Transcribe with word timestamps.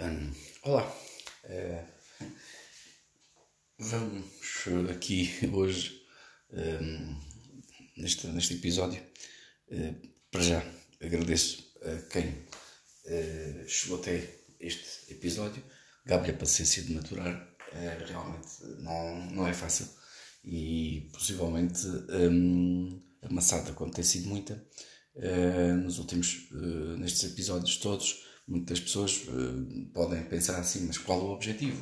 Um, 0.00 0.32
olá, 0.62 0.90
uh, 1.44 2.24
vamos 3.78 4.24
aqui 4.90 5.28
hoje, 5.52 6.00
um, 6.50 7.20
neste, 7.98 8.26
neste 8.28 8.54
episódio, 8.54 8.98
uh, 9.68 9.94
para 10.30 10.40
já 10.40 10.64
agradeço 11.02 11.74
a 11.82 11.96
quem 12.10 12.30
uh, 12.30 13.68
chegou 13.68 13.98
até 13.98 14.26
este 14.58 15.12
episódio. 15.12 15.62
Gabriel, 16.06 16.34
a 16.34 16.38
paciência 16.38 16.82
de 16.82 16.94
maturar 16.94 17.54
realmente 18.08 18.48
não, 18.78 19.30
não 19.32 19.46
é 19.46 19.52
fácil. 19.52 19.86
E 20.42 21.10
possivelmente 21.12 21.86
um, 21.86 23.02
a 23.20 23.30
maçada, 23.30 23.74
quando 23.74 23.92
tem 23.92 24.04
sido 24.04 24.30
muita, 24.30 24.66
nos 25.84 25.98
últimos, 25.98 26.48
nestes 26.98 27.24
episódios 27.24 27.76
todos 27.76 28.29
Muitas 28.50 28.80
pessoas 28.80 29.28
uh, 29.28 29.86
podem 29.94 30.24
pensar 30.24 30.58
assim, 30.58 30.84
mas 30.84 30.98
qual 30.98 31.20
o 31.20 31.30
objetivo? 31.30 31.80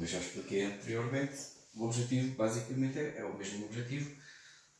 Eu 0.00 0.04
já 0.04 0.18
expliquei 0.18 0.64
anteriormente, 0.64 1.36
o 1.76 1.84
objetivo 1.84 2.34
basicamente 2.34 2.98
é, 2.98 3.18
é 3.18 3.24
o 3.24 3.38
mesmo 3.38 3.66
objetivo 3.66 4.10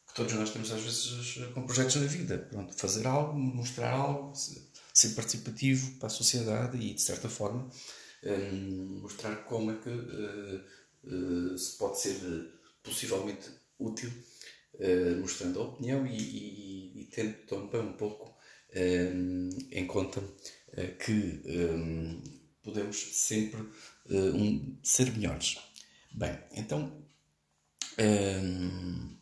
que 0.08 0.14
todos 0.16 0.32
nós 0.32 0.50
temos 0.50 0.72
às 0.72 0.82
vezes 0.82 1.52
com 1.54 1.64
projetos 1.64 1.94
na 1.94 2.08
vida. 2.08 2.38
Pronto, 2.50 2.74
fazer 2.74 3.06
algo, 3.06 3.38
mostrar 3.38 3.92
algo, 3.92 4.32
ser 4.92 5.10
participativo 5.10 5.92
para 5.98 6.08
a 6.08 6.10
sociedade 6.10 6.76
e, 6.76 6.94
de 6.94 7.00
certa 7.00 7.28
forma, 7.28 7.70
um, 8.24 8.28
ehm, 8.28 9.00
mostrar 9.00 9.36
como 9.44 9.70
é 9.70 9.76
que 9.76 9.90
uh, 9.90 10.64
uh, 11.04 11.56
se 11.56 11.78
pode 11.78 12.00
ser 12.00 12.16
possivelmente 12.82 13.48
útil, 13.78 14.10
uh, 14.74 15.20
mostrando 15.20 15.60
a 15.60 15.64
opinião 15.66 16.04
e, 16.04 16.16
e, 16.16 17.02
e 17.02 17.04
tendo 17.04 17.34
também 17.46 17.80
um 17.80 17.92
pouco 17.92 18.36
um, 18.74 19.48
em 19.70 19.86
conta 19.86 20.20
eh, 20.20 20.57
que 20.98 21.42
um, 21.46 22.22
podemos 22.62 22.96
sempre 23.16 23.60
uh, 23.60 24.36
um, 24.36 24.78
ser 24.82 25.10
melhores. 25.12 25.58
Bem, 26.12 26.38
então 26.52 27.02
um, 27.98 29.16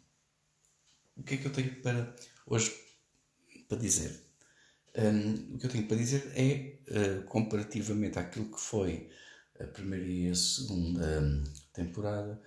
o 1.16 1.22
que 1.22 1.34
é 1.34 1.36
que 1.38 1.46
eu 1.46 1.52
tenho 1.52 1.80
para 1.80 2.14
hoje 2.46 2.74
para 3.68 3.78
dizer? 3.78 4.20
Um, 4.96 5.54
o 5.54 5.58
que 5.58 5.66
eu 5.66 5.70
tenho 5.70 5.86
para 5.86 5.96
dizer 5.96 6.32
é, 6.34 6.78
uh, 6.90 7.22
comparativamente 7.24 8.18
àquilo 8.18 8.50
que 8.50 8.60
foi 8.60 9.10
a 9.60 9.64
primeira 9.64 10.06
e 10.06 10.28
a 10.28 10.34
segunda 10.34 11.20
hum, 11.22 11.44
temporada, 11.72 12.42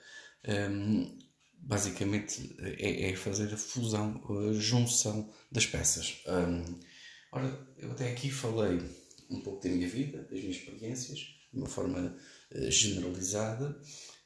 basicamente 1.57 2.55
é, 2.59 3.09
é, 3.09 3.15
fazer 3.15 3.51
a 3.51 3.57
fusão, 3.57 4.21
a 4.49 4.53
junção 4.53 5.33
das 5.51 5.65
peças. 5.65 6.23
Um, 6.27 6.79
ora, 7.31 7.67
eu 7.77 7.91
até 7.91 8.11
aqui 8.11 8.29
falei 8.29 8.79
um 9.29 9.41
pouco 9.41 9.63
da 9.63 9.69
minha 9.69 9.87
vida, 9.87 10.23
das 10.23 10.39
minhas 10.39 10.55
experiências, 10.57 11.19
de 11.51 11.59
uma 11.59 11.67
forma 11.67 12.15
uh, 12.51 12.71
generalizada. 12.71 13.79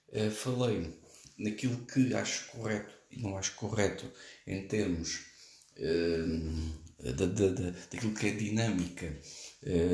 Uh, 0.10 0.32
falei 0.32 0.94
naquilo 1.38 1.86
que 1.86 2.14
acho 2.14 2.52
correto 2.52 2.94
e 3.12 3.22
não 3.22 3.38
acho 3.38 3.56
correto 3.56 4.12
em 4.46 4.68
termos 4.68 5.26
uh, 5.78 7.14
da, 7.14 7.26
da, 7.26 7.48
da, 7.50 7.70
daquilo 7.92 8.14
que 8.14 8.28
é 8.28 8.32
dinâmica 8.32 9.20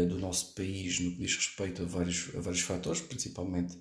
do 0.08 0.18
nosso 0.18 0.56
país 0.56 1.00
no 1.00 1.12
que 1.12 1.18
diz 1.18 1.36
respeito 1.36 1.84
a 1.84 1.86
vários, 1.86 2.36
a 2.36 2.40
vários 2.40 2.62
fatores, 2.62 3.02
principalmente 3.02 3.78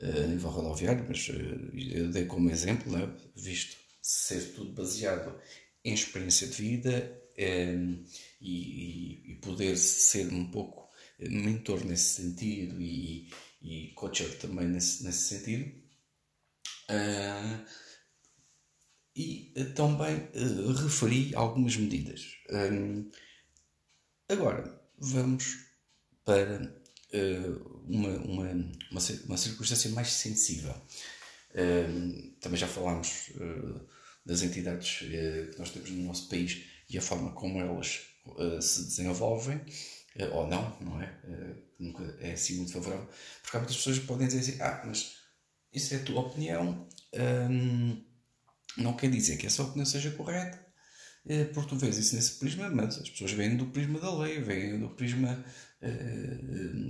a 0.00 0.26
nível 0.26 0.50
rodoviário, 0.50 1.04
mas 1.08 1.28
eu 1.74 2.10
dei 2.10 2.24
como 2.24 2.50
exemplo, 2.50 2.90
né, 2.90 3.08
visto 3.36 3.76
ser 4.02 4.52
tudo 4.52 4.72
baseado 4.72 5.40
em 5.84 5.92
experiência 5.92 6.46
de 6.46 6.54
vida, 6.54 7.20
um, 7.38 8.04
e, 8.40 9.32
e, 9.32 9.34
poder 9.36 9.76
ser 9.76 10.32
um 10.32 10.50
pouco 10.50 10.88
mentor 11.20 11.84
nesse 11.84 12.22
sentido 12.22 12.80
e, 12.80 13.30
e 13.62 13.92
coacher 13.94 14.38
também 14.38 14.66
nesse, 14.66 15.04
nesse 15.04 15.36
sentido. 15.36 15.88
Uh, 16.90 17.64
e 19.14 19.52
também 19.74 20.16
uh, 20.16 20.72
referi 20.72 21.34
algumas 21.34 21.76
medidas. 21.76 22.36
Um, 22.50 23.10
agora, 24.28 24.80
vamos 24.96 25.58
para 26.24 26.62
uh, 27.12 27.82
uma, 27.86 28.08
uma, 28.18 28.50
uma, 28.90 29.00
uma, 29.26 29.36
circunstância 29.36 29.90
mais 29.90 30.12
sensível. 30.12 30.74
Um, 31.54 32.34
também 32.40 32.58
já 32.58 32.68
falámos 32.68 33.32
das 34.24 34.42
entidades 34.42 34.98
que 34.98 35.58
nós 35.58 35.70
temos 35.70 35.90
no 35.90 36.04
nosso 36.04 36.28
país 36.28 36.77
e 36.90 36.96
a 36.96 37.02
forma 37.02 37.32
como 37.32 37.60
elas 37.60 38.00
uh, 38.26 38.60
se 38.62 38.84
desenvolvem, 38.84 39.56
uh, 39.56 40.34
ou 40.34 40.46
não, 40.48 40.76
não 40.80 41.02
é? 41.02 41.20
Uh, 41.24 41.56
nunca 41.78 42.02
é 42.20 42.32
assim 42.32 42.56
muito 42.56 42.72
favorável, 42.72 43.08
porque 43.42 43.56
há 43.56 43.60
muitas 43.60 43.76
pessoas 43.76 43.98
que 43.98 44.06
podem 44.06 44.26
dizer 44.26 44.40
assim: 44.40 44.62
ah, 44.62 44.82
mas 44.86 45.16
isso 45.72 45.94
é 45.94 45.98
a 45.98 46.02
tua 46.02 46.20
opinião, 46.22 46.88
um, 47.50 48.04
não 48.76 48.94
quer 48.94 49.10
dizer 49.10 49.36
que 49.36 49.46
essa 49.46 49.62
opinião 49.62 49.84
seja 49.84 50.10
correta, 50.12 50.66
porque 51.52 51.68
tu 51.68 51.76
vês 51.76 51.98
isso 51.98 52.16
nesse 52.16 52.38
prisma, 52.38 52.70
mas 52.70 52.98
as 52.98 53.10
pessoas 53.10 53.32
vêm 53.32 53.56
do 53.56 53.66
prisma 53.66 54.00
da 54.00 54.16
lei, 54.16 54.40
vêm 54.40 54.80
do 54.80 54.88
prisma, 54.90 55.44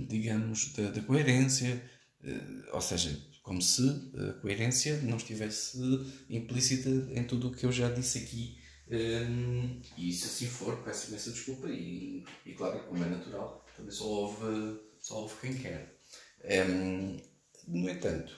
digamos, 0.07 0.71
da, 0.73 0.91
da 0.91 1.01
coerência, 1.01 1.83
ou 2.71 2.79
seja, 2.79 3.19
como 3.43 3.61
se 3.61 3.83
a 4.29 4.33
coerência 4.39 5.01
não 5.01 5.17
estivesse 5.17 5.77
implícita 6.29 6.89
em 6.89 7.23
tudo 7.25 7.49
o 7.49 7.51
que 7.51 7.65
eu 7.65 7.71
já 7.71 7.89
disse 7.89 8.19
aqui 8.19 8.58
um, 8.91 9.81
e 9.97 10.11
se 10.11 10.25
assim 10.25 10.47
for, 10.47 10.83
peço 10.83 11.09
imensa 11.09 11.31
desculpa 11.31 11.67
e, 11.67 12.25
e 12.43 12.53
claro, 12.55 12.83
como 12.85 13.03
é 13.03 13.07
natural, 13.07 13.63
também 13.75 13.91
só 13.91 14.05
houve, 14.05 14.81
só 14.99 15.21
houve 15.21 15.35
quem 15.41 15.57
quer. 15.57 16.01
Um, 16.43 17.17
no 17.67 17.87
entanto, 17.87 18.33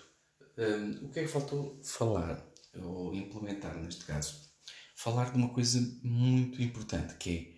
um, 0.58 1.06
o 1.06 1.10
que 1.10 1.22
é 1.22 1.24
que 1.24 1.30
faltou 1.30 1.82
falar, 1.84 2.46
ou 2.76 3.16
implementar 3.16 3.78
neste 3.78 4.04
caso? 4.04 4.52
Falar 4.94 5.32
de 5.32 5.38
uma 5.38 5.54
coisa 5.54 5.80
muito 6.04 6.62
importante 6.62 7.16
que 7.16 7.58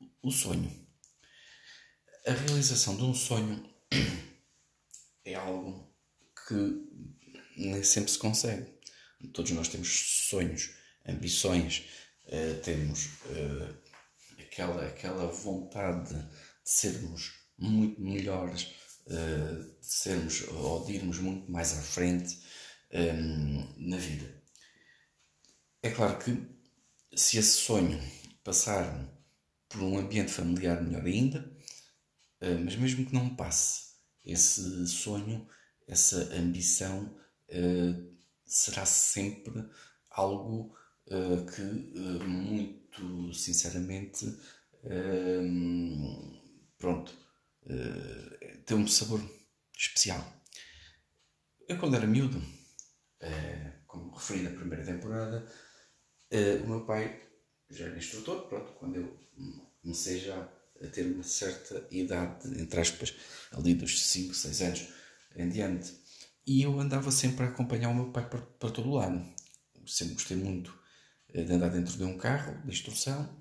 é 0.00 0.06
o 0.22 0.30
sonho. 0.30 0.88
A 2.26 2.32
realização 2.32 2.96
de 2.96 3.02
um 3.02 3.14
sonho 3.14 3.68
é 5.26 5.34
algo 5.34 5.94
que 6.46 6.88
nem 7.58 7.82
sempre 7.82 8.10
se 8.10 8.18
consegue. 8.18 8.66
Todos 9.34 9.50
nós 9.50 9.68
temos 9.68 9.88
sonhos 10.28 10.77
ambições, 11.08 11.86
uh, 12.26 12.60
temos 12.62 13.06
uh, 13.06 13.76
aquela, 14.40 14.86
aquela 14.86 15.26
vontade 15.26 16.14
de 16.14 16.28
sermos 16.62 17.32
muito 17.56 18.00
melhores, 18.00 18.74
uh, 19.06 19.80
de 19.80 19.86
sermos 19.86 20.46
ou 20.48 20.84
de 20.84 20.92
irmos 20.94 21.18
muito 21.18 21.50
mais 21.50 21.76
à 21.76 21.80
frente 21.80 22.38
um, 22.92 23.88
na 23.88 23.96
vida. 23.96 24.42
É 25.82 25.90
claro 25.90 26.18
que 26.18 26.36
se 27.16 27.38
esse 27.38 27.58
sonho 27.58 27.98
passar 28.44 29.08
por 29.68 29.82
um 29.82 29.98
ambiente 29.98 30.30
familiar 30.30 30.82
melhor 30.82 31.04
ainda, 31.04 31.56
mas 32.64 32.76
mesmo 32.76 33.04
que 33.04 33.12
não 33.12 33.34
passe, 33.34 33.92
esse 34.24 34.86
sonho, 34.86 35.46
essa 35.86 36.34
ambição 36.34 37.14
será 38.46 38.86
sempre 38.86 39.68
algo 40.10 40.74
que, 41.08 41.62
uh, 41.62 42.28
muito 42.28 43.32
sinceramente, 43.32 44.26
uh, 44.84 45.42
pronto, 46.76 47.16
tem 48.66 48.76
um 48.76 48.86
sabor 48.86 49.20
especial. 49.76 50.24
Eu, 51.68 51.78
quando 51.78 51.96
era 51.96 52.06
miúdo, 52.06 52.42
como 53.86 54.14
referi 54.14 54.42
na 54.42 54.50
primeira 54.50 54.84
temporada, 54.84 55.46
o 56.64 56.66
meu 56.66 56.86
pai 56.86 57.28
já 57.70 57.86
era 57.86 57.98
instrutor, 57.98 58.48
pronto, 58.48 58.72
quando 58.78 58.96
eu 58.96 59.18
comecei 59.82 60.20
já 60.20 60.48
a 60.82 60.86
ter 60.86 61.12
uma 61.12 61.22
certa 61.22 61.86
idade, 61.90 62.60
entre 62.60 62.80
aspas, 62.80 63.14
ali 63.52 63.74
dos 63.74 64.08
5, 64.08 64.34
6 64.34 64.62
anos 64.62 64.88
em 65.36 65.48
diante. 65.48 65.94
E 66.46 66.62
eu 66.62 66.80
andava 66.80 67.10
sempre 67.10 67.44
a 67.44 67.48
acompanhar 67.48 67.90
o 67.90 67.94
meu 67.94 68.10
pai 68.10 68.28
para, 68.28 68.40
para 68.40 68.70
todo 68.70 68.88
o 68.88 68.94
lado. 68.94 69.22
Sempre 69.86 70.14
gostei 70.14 70.36
muito 70.36 70.72
eh, 70.72 70.87
de 71.32 71.52
andar 71.52 71.68
dentro 71.68 71.96
de 71.96 72.04
um 72.04 72.16
carro 72.16 72.60
de 72.62 72.70
instrução, 72.70 73.38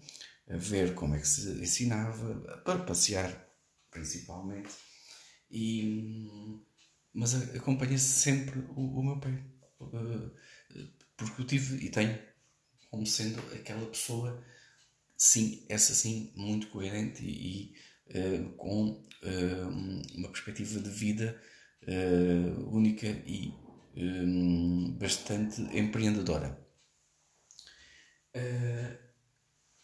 a 0.49 0.57
ver 0.57 0.93
como 0.93 1.15
é 1.15 1.19
que 1.19 1.27
se 1.27 1.49
ensinava, 1.61 2.61
para 2.63 2.83
passear 2.83 3.47
principalmente. 3.91 4.69
E, 5.49 6.17
mas 7.13 7.33
acompanha-se 7.55 8.05
sempre 8.05 8.59
o, 8.75 8.99
o, 8.99 9.03
meu 9.03 9.19
pai, 9.19 9.43
eh, 9.81 10.87
porque 11.15 11.41
eu 11.41 11.45
tive 11.45 11.85
e 11.85 11.89
tenho 11.89 12.19
como 12.91 13.05
sendo 13.05 13.39
aquela 13.53 13.85
pessoa, 13.87 14.43
sim, 15.17 15.65
essa 15.69 15.93
sim, 15.93 16.31
muito 16.35 16.67
coerente 16.67 17.23
e, 17.23 17.73
e 18.09 18.37
uh, 18.37 18.49
com 18.55 18.91
uh, 19.23 20.15
uma 20.15 20.29
perspectiva 20.29 20.79
de 20.79 20.89
vida 20.89 21.41
única 22.69 23.07
e 23.25 23.53
bastante 24.99 25.61
empreendedora. 25.75 26.66
Uh, 28.37 28.97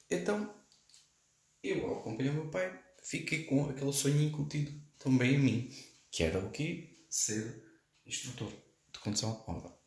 então, 0.10 0.54
eu, 1.64 1.88
ao 1.88 2.00
acompanhar 2.00 2.32
o 2.32 2.36
meu 2.36 2.52
pai, 2.52 2.80
fiquei 3.02 3.46
com 3.46 3.70
aquele 3.70 3.92
sonho 3.92 4.22
incutido 4.22 4.72
também 5.00 5.36
a 5.36 5.40
mim, 5.40 5.70
que 6.12 6.24
era 6.24 6.40
o 6.40 6.52
quê? 6.52 7.06
Ser 7.10 7.64
instrutor 8.06 8.52
de 8.92 9.00
condução 9.00 9.30
automóvel. 9.32 9.78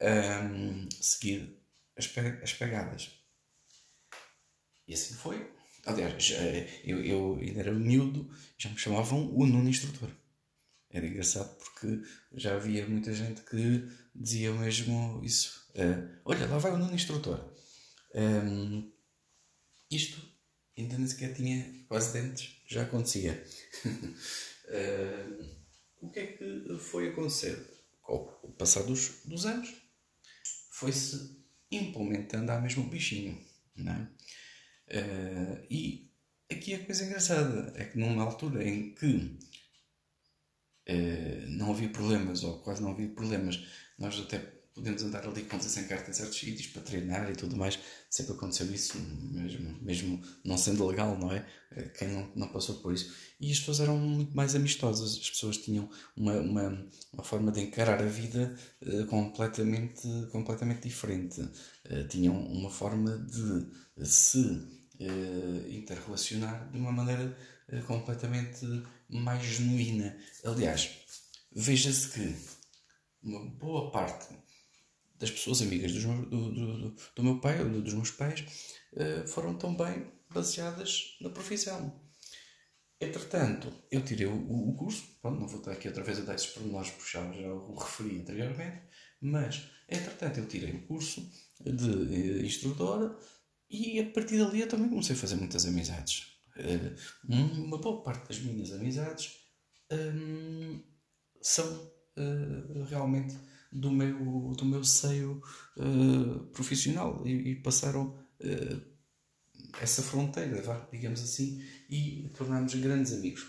Um, 0.00 0.88
seguir 1.00 1.58
as, 1.96 2.10
as 2.42 2.52
pegadas. 2.52 3.10
E 4.86 4.94
assim 4.94 5.14
foi. 5.14 5.50
Aliás, 5.86 6.32
eu, 6.84 7.04
eu 7.04 7.38
ainda 7.40 7.60
era 7.60 7.72
miúdo, 7.72 8.30
já 8.58 8.68
me 8.70 8.78
chamavam 8.78 9.34
o 9.34 9.46
nono 9.46 9.68
instrutor. 9.68 10.10
Era 10.90 11.06
engraçado 11.06 11.56
porque 11.56 12.02
já 12.34 12.54
havia 12.54 12.86
muita 12.86 13.12
gente 13.12 13.40
que 13.42 13.88
dizia 14.14 14.52
mesmo 14.52 15.20
isso. 15.24 15.61
Uh, 15.74 16.20
Olha, 16.24 16.46
lá 16.46 16.58
vai 16.58 16.72
o 16.72 16.78
nono 16.78 16.94
instrutor. 16.94 17.52
Um, 18.14 18.92
isto 19.90 20.20
ainda 20.76 20.98
nem 20.98 21.06
sequer 21.06 21.34
tinha 21.34 21.84
quase 21.88 22.12
dentes, 22.12 22.62
já 22.66 22.82
acontecia. 22.82 23.42
uh, 23.86 25.56
o 26.06 26.10
que 26.10 26.20
é 26.20 26.26
que 26.26 26.78
foi 26.78 27.08
acontecer? 27.08 27.70
Com 28.02 28.38
o 28.42 28.52
passar 28.52 28.82
dos, 28.82 29.22
dos 29.24 29.46
anos, 29.46 29.72
foi-se 30.72 31.42
implementando 31.70 32.52
a 32.52 32.60
mesmo 32.60 32.88
bichinho. 32.88 33.40
Não 33.76 33.92
é? 33.92 34.08
Uh, 34.88 35.66
e 35.70 36.10
aqui 36.50 36.74
a 36.74 36.84
coisa 36.84 37.04
engraçada 37.04 37.72
é 37.76 37.84
que 37.84 37.98
numa 37.98 38.22
altura 38.22 38.62
em 38.66 38.94
que 38.94 39.38
uh, 40.88 41.46
não 41.48 41.72
havia 41.72 41.88
problemas, 41.88 42.42
ou 42.42 42.60
quase 42.62 42.82
não 42.82 42.90
havia 42.90 43.08
problemas, 43.08 43.64
nós 43.98 44.18
até 44.18 44.38
podemos 44.74 45.02
andar 45.02 45.26
ali 45.26 45.42
com 45.42 45.60
sem 45.60 45.86
carta 45.86 46.10
em 46.10 46.14
certos 46.14 46.38
sítios 46.38 46.68
para 46.68 46.82
treinar 46.82 47.30
e 47.30 47.36
tudo 47.36 47.56
mais. 47.56 47.78
Sempre 48.08 48.32
aconteceu 48.32 48.66
isso, 48.72 48.98
mesmo, 48.98 49.78
mesmo 49.82 50.22
não 50.44 50.56
sendo 50.56 50.86
legal, 50.86 51.18
não 51.18 51.32
é? 51.32 51.46
Eh, 51.72 51.88
quem 51.98 52.08
não, 52.08 52.32
não 52.34 52.48
passou 52.48 52.76
por 52.76 52.92
isso. 52.92 53.14
E 53.40 53.50
as 53.50 53.58
pessoas 53.58 53.80
eram 53.80 53.98
muito 53.98 54.34
mais 54.36 54.54
amistosas, 54.54 55.12
as 55.12 55.30
pessoas 55.30 55.58
tinham 55.58 55.88
uma, 56.16 56.34
uma, 56.34 56.88
uma 57.12 57.24
forma 57.24 57.52
de 57.52 57.60
encarar 57.60 58.00
a 58.02 58.06
vida 58.06 58.56
uh, 58.82 59.06
completamente, 59.06 60.08
completamente 60.30 60.88
diferente. 60.88 61.40
Uh, 61.40 62.06
tinham 62.08 62.34
uma 62.34 62.70
forma 62.70 63.18
de 63.18 64.06
se 64.06 64.38
uh, 64.38 65.70
interrelacionar 65.70 66.70
de 66.70 66.78
uma 66.78 66.92
maneira 66.92 67.36
completamente 67.86 68.66
mais 69.08 69.42
genuína. 69.42 70.14
Aliás, 70.44 70.90
veja-se 71.54 72.08
que 72.10 72.36
uma 73.22 73.46
boa 73.46 73.90
parte 73.90 74.41
das 75.22 75.30
pessoas 75.30 75.62
amigas 75.62 75.92
do, 75.92 76.26
do, 76.26 76.52
do, 76.52 76.96
do 77.14 77.22
meu 77.22 77.40
pai 77.40 77.62
ou 77.62 77.80
dos 77.80 77.94
meus 77.94 78.10
pais 78.10 78.40
uh, 78.94 79.26
foram 79.28 79.54
também 79.54 80.10
baseadas 80.28 81.16
na 81.20 81.30
profissão. 81.30 82.02
Entretanto, 83.00 83.72
eu 83.90 84.04
tirei 84.04 84.26
o, 84.26 84.70
o 84.70 84.74
curso, 84.76 85.04
não 85.22 85.46
vou 85.46 85.60
estar 85.60 85.72
aqui 85.72 85.86
outra 85.86 86.02
vez 86.02 86.18
a 86.18 86.22
dar 86.22 86.34
esses 86.34 86.48
pormenores 86.48 86.90
porque 86.90 87.12
já, 87.12 87.32
já 87.32 87.54
o 87.54 87.74
referi 87.74 88.20
anteriormente, 88.20 88.82
mas, 89.20 89.62
entretanto, 89.88 90.40
eu 90.40 90.46
tirei 90.46 90.72
o 90.72 90.86
curso 90.88 91.30
de 91.60 92.44
instrutora 92.44 93.16
e 93.70 94.00
a 94.00 94.10
partir 94.10 94.38
dali 94.38 94.60
eu 94.60 94.68
também 94.68 94.88
comecei 94.88 95.14
a 95.14 95.18
fazer 95.18 95.36
muitas 95.36 95.64
amizades. 95.66 96.32
Uh, 96.56 97.62
uma 97.62 97.78
boa 97.78 98.02
parte 98.02 98.26
das 98.26 98.40
minhas 98.40 98.72
amizades 98.72 99.36
um, 99.92 100.82
são 101.40 101.92
realmente 102.88 103.34
do 103.72 103.90
meu, 103.90 104.52
do 104.56 104.64
meu 104.64 104.84
seio 104.84 105.42
uh, 105.76 106.40
profissional 106.52 107.26
e, 107.26 107.52
e 107.52 107.56
passaram 107.56 108.20
essa 109.80 110.02
fronteira, 110.02 110.88
digamos 110.90 111.22
assim, 111.22 111.62
e 111.88 112.28
tornámos 112.36 112.74
grandes 112.74 113.12
amigos. 113.12 113.46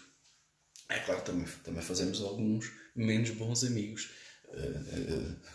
É 0.88 1.00
claro, 1.00 1.22
também, 1.24 1.48
também 1.64 1.81
fazemos 1.81 2.22
alguns 2.22 2.72
menos 2.96 3.31
bons 3.31 3.64
amigos. 3.64 4.12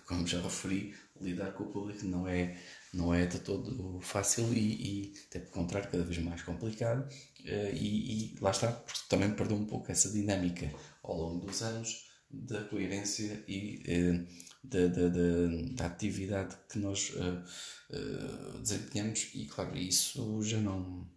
como 0.07 0.27
já 0.27 0.43
referi, 0.43 0.93
lidar 1.21 1.53
com 1.53 1.65
o 1.65 1.73
público 1.73 2.05
não 2.05 2.27
é 2.27 2.57
não 2.93 3.13
é 3.13 3.27
de 3.27 3.39
todo 3.41 4.01
fácil 4.01 4.53
e, 4.53 5.11
e 5.11 5.13
até 5.29 5.41
pelo 5.41 5.53
contrário, 5.53 5.91
cada 5.91 6.05
vez 6.05 6.19
mais 6.19 6.43
complicado. 6.43 7.09
Uh, 7.41 7.75
e, 7.75 8.35
e, 8.35 8.41
lá 8.41 8.51
está, 8.51 8.73
porque 8.73 9.01
também 9.09 9.35
perdeu 9.35 9.57
um 9.57 9.67
pouco 9.67 9.91
essa 9.91 10.11
dinâmica 10.11 10.71
ao 11.03 11.17
longo 11.17 11.47
dos 11.47 11.63
anos 11.63 12.08
da 12.31 12.65
coerência 12.65 13.43
e 13.49 13.83
uh, 13.89 14.27
da, 14.63 14.87
da, 14.87 15.09
da, 15.09 15.47
da, 15.73 15.87
atividade 15.87 16.57
que 16.71 16.79
nós 16.79 17.11
uh, 17.11 18.59
desempenhamos, 18.61 19.31
e 19.35 19.47
claro, 19.47 19.77
isso 19.77 20.43
já 20.43 20.59
não 20.59 21.09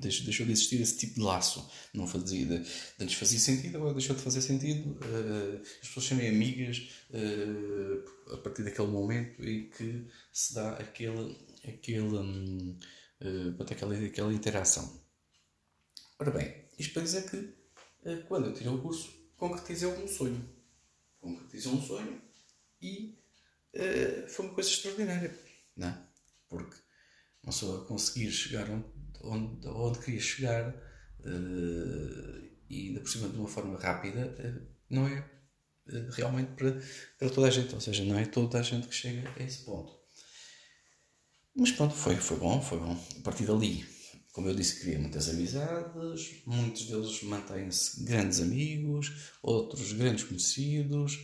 deixou 0.00 0.44
de 0.44 0.52
existir 0.52 0.80
esse 0.80 0.98
tipo 0.98 1.14
de 1.14 1.20
laço. 1.20 1.70
Não 1.94 2.06
fazia, 2.06 2.62
antes 3.00 3.14
fazia 3.14 3.38
sentido, 3.38 3.76
agora 3.76 3.94
deixou 3.94 4.14
de 4.14 4.22
fazer 4.22 4.42
sentido. 4.42 4.90
Uh, 4.90 5.62
as 5.62 5.88
pessoas 5.88 6.06
serem 6.06 6.28
amigas 6.28 6.90
uh, 7.10 8.34
a 8.34 8.38
partir 8.38 8.64
daquele 8.64 8.88
momento 8.88 9.42
e 9.42 9.68
que 9.70 10.06
se 10.32 10.54
dá 10.54 10.74
aquele, 10.74 11.36
aquele, 11.66 12.00
um, 12.00 12.78
aquela, 13.58 13.96
aquela 13.96 14.32
interação. 14.32 15.02
Ora 16.18 16.30
bem, 16.30 16.54
isto 16.78 16.92
para 16.92 17.02
dizer 17.02 17.30
que 17.30 17.62
quando 18.28 18.46
eu 18.46 18.54
tirei 18.54 18.72
o 18.72 18.82
curso, 18.82 19.21
concretizei 19.48 19.88
um 19.88 20.06
sonho. 20.06 20.48
Concretizei 21.20 21.72
um 21.72 21.82
sonho 21.82 22.20
e 22.80 23.18
foi 24.28 24.46
uma 24.46 24.54
coisa 24.54 24.70
extraordinária. 24.70 25.36
Não 25.76 25.88
é? 25.88 26.06
Porque 26.48 26.76
uma 27.42 27.52
pessoa 27.52 27.84
conseguir 27.86 28.30
chegar 28.30 28.70
onde 28.70 28.84
onde, 29.22 29.66
onde 29.68 29.98
queria 30.00 30.20
chegar 30.20 30.68
uh, 30.70 32.50
e 32.68 32.88
ainda 32.88 33.00
por 33.00 33.08
cima 33.08 33.28
de 33.28 33.36
uma 33.36 33.48
forma 33.48 33.78
rápida, 33.78 34.34
uh, 34.38 34.66
não 34.90 35.06
é 35.06 35.20
uh, 35.20 36.10
realmente 36.12 36.52
para, 36.52 36.80
para 37.18 37.30
toda 37.30 37.46
a 37.48 37.50
gente, 37.50 37.74
ou 37.74 37.80
seja, 37.80 38.04
não 38.04 38.18
é 38.18 38.24
toda 38.24 38.58
a 38.58 38.62
gente 38.62 38.88
que 38.88 38.94
chega 38.94 39.28
a 39.38 39.42
esse 39.42 39.64
ponto. 39.64 40.00
Mas 41.54 41.70
pronto, 41.70 41.94
foi, 41.94 42.16
foi 42.16 42.38
bom, 42.38 42.60
foi 42.62 42.78
bom. 42.78 42.98
A 43.18 43.22
partir 43.22 43.44
dali, 43.44 43.86
como 44.32 44.48
eu 44.48 44.54
disse, 44.54 44.80
cria 44.80 44.98
muitas 44.98 45.28
amizades, 45.28 46.42
muitos 46.46 46.86
deles 46.86 47.22
mantêm-se 47.22 48.02
grandes 48.04 48.40
amigos, 48.40 49.32
outros 49.42 49.92
grandes 49.92 50.24
conhecidos, 50.24 51.18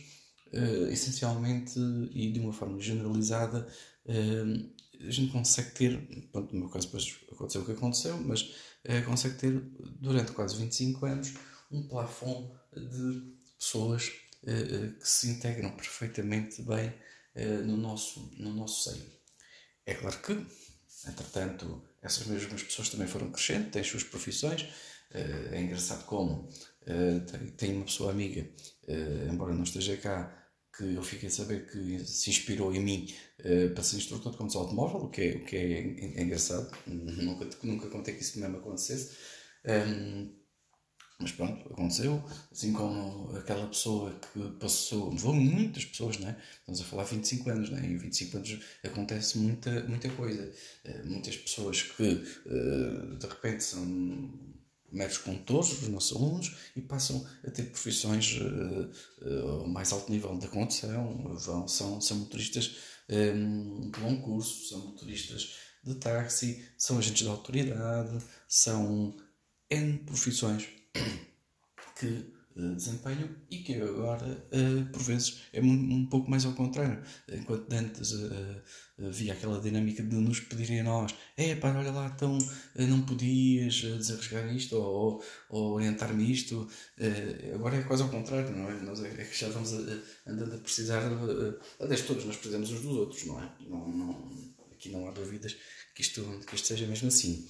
essencialmente 0.91 1.79
e 2.11 2.31
de 2.31 2.39
uma 2.39 2.53
forma 2.53 2.79
generalizada, 2.79 3.67
a 4.07 5.11
gente 5.11 5.31
consegue 5.31 5.71
ter, 5.71 6.27
pronto, 6.31 6.53
no 6.53 6.61
meu 6.61 6.69
caso 6.69 6.87
depois 6.87 7.19
aconteceu 7.31 7.61
o 7.61 7.65
que 7.65 7.71
aconteceu, 7.71 8.17
mas 8.17 8.53
é, 8.83 9.01
consegue 9.01 9.35
ter 9.37 9.59
durante 9.99 10.31
quase 10.31 10.57
25 10.57 11.05
anos 11.05 11.33
um 11.71 11.87
plafond 11.87 12.51
de 12.75 13.33
pessoas 13.57 14.09
que 14.41 15.07
se 15.07 15.29
integram 15.29 15.71
perfeitamente 15.71 16.61
bem 16.61 16.93
no, 17.65 17.75
nosso, 17.77 18.31
no 18.37 18.53
nosso 18.53 18.89
seio. 18.89 19.05
É 19.85 19.93
claro 19.93 20.21
que, 20.21 20.45
entretanto, 21.07 21.83
essas 22.01 22.25
mesmas 22.27 22.63
pessoas 22.63 22.89
também 22.89 23.07
foram 23.07 23.31
crescendo, 23.31 23.69
têm 23.71 23.83
suas 23.83 24.03
profissões. 24.03 24.67
É 25.11 25.59
engraçado 25.59 26.05
como 26.05 26.47
tenho 27.57 27.77
uma 27.77 27.85
pessoa 27.85 28.11
amiga, 28.11 28.47
embora 29.31 29.53
não 29.53 29.63
esteja 29.63 29.97
cá, 29.97 30.35
que 30.77 30.95
eu 30.95 31.03
fiquei 31.03 31.27
a 31.27 31.31
saber 31.31 31.69
que 31.69 31.99
se 32.05 32.29
inspirou 32.29 32.73
em 32.73 32.79
mim 32.79 33.13
para 33.73 33.83
ser 33.83 33.97
instrutor 33.97 34.31
de 34.31 34.37
condução 34.37 34.61
automóvel, 34.61 35.01
o 35.01 35.09
que 35.09 35.21
é, 35.21 35.35
o 35.35 35.45
que 35.45 35.55
é, 35.57 36.21
engraçado. 36.21 36.71
nunca, 36.87 37.49
nunca 37.63 37.89
contei 37.89 38.13
que 38.13 38.21
isso 38.21 38.39
mesmo 38.39 38.57
acontecesse. 38.57 39.17
Ehm, 39.65 40.29
mas 41.19 41.33
pronto, 41.33 41.73
aconteceu. 41.73 42.23
Assim 42.49 42.71
como 42.71 43.35
aquela 43.35 43.67
pessoa 43.67 44.17
que 44.33 44.39
passou. 44.59 45.11
Vão 45.11 45.33
muitas 45.33 45.83
pessoas, 45.83 46.17
não 46.17 46.29
é? 46.29 46.37
Estamos 46.59 46.79
a 46.79 46.83
falar 46.85 47.03
25 47.03 47.49
anos, 47.49 47.69
não 47.69 47.77
é? 47.77 47.85
Em 47.85 47.97
25 47.97 48.37
anos 48.37 48.59
acontece 48.83 49.37
muita, 49.37 49.83
muita 49.83 50.09
coisa. 50.11 50.49
Uh, 50.85 51.07
muitas 51.07 51.35
pessoas 51.35 51.81
que 51.81 52.03
uh, 52.03 53.17
de 53.17 53.27
repente 53.27 53.63
são 53.65 53.85
meros 54.91 55.17
condutores 55.17 55.79
dos 55.79 55.89
nossos 55.89 56.15
alunos 56.15 56.55
e 56.75 56.81
passam 56.81 57.27
a 57.45 57.51
ter 57.51 57.63
profissões 57.63 58.39
uh, 58.39 59.67
mais 59.67 59.91
alto 59.91 60.11
nível 60.11 60.35
da 60.37 60.47
condução, 60.47 61.35
vão, 61.37 61.67
são, 61.67 62.01
são 62.01 62.17
motoristas 62.17 62.75
um, 63.09 63.91
de 63.91 63.99
longo 63.99 64.23
curso, 64.23 64.69
são 64.69 64.79
motoristas 64.79 65.57
de 65.83 65.95
táxi, 65.95 66.65
são 66.77 66.97
agentes 66.97 67.21
de 67.21 67.27
autoridade, 67.27 68.17
são 68.47 69.15
N 69.69 69.99
profissões 69.99 70.78
que 71.99 72.39
uh, 72.55 72.75
desempenham 72.75 73.29
e 73.51 73.57
que 73.57 73.75
agora, 73.75 74.25
uh, 74.25 74.91
por 74.91 75.01
vezes, 75.01 75.41
é 75.51 75.61
um, 75.61 75.65
um, 75.65 76.05
pouco 76.05 76.29
mais 76.29 76.45
ao 76.45 76.53
contrário. 76.53 77.03
Enquanto 77.31 77.71
antes 77.73 78.11
uh, 78.11 78.61
havia 79.05 79.33
aquela 79.33 79.59
dinâmica 79.59 80.01
de 80.01 80.15
nos 80.15 80.39
pedirem 80.39 80.79
a 80.79 80.83
nós: 80.83 81.13
é 81.35 81.55
pá, 81.55 81.75
olha 81.75 81.91
lá, 81.91 82.11
então 82.15 82.37
não 82.75 83.01
podias 83.01 83.81
desarriscar 83.81 84.47
isto 84.55 84.77
ou, 84.77 85.23
ou 85.49 85.73
orientar-me 85.73 86.31
isto. 86.31 86.67
agora 87.53 87.77
é 87.77 87.83
quase 87.83 88.03
ao 88.03 88.09
contrário, 88.09 88.55
não 88.55 88.69
é? 88.69 88.81
Nós 88.81 89.03
é, 89.03 89.09
é 89.09 89.25
que 89.25 89.37
já 89.37 89.49
vamos 89.49 89.73
andando 90.25 90.55
a 90.55 90.57
precisar, 90.57 91.01
aliás, 91.79 92.01
todos 92.01 92.25
nós 92.25 92.35
precisamos 92.37 92.71
uns 92.71 92.81
dos 92.81 92.95
outros, 92.95 93.25
não 93.25 93.41
é? 93.41 93.51
Não, 93.67 93.87
não, 93.87 94.31
aqui 94.71 94.89
não 94.89 95.07
há 95.07 95.11
dúvidas 95.11 95.55
que 95.93 96.01
isto, 96.01 96.23
que 96.47 96.55
isto 96.55 96.67
seja 96.67 96.87
mesmo 96.87 97.09
assim. 97.09 97.47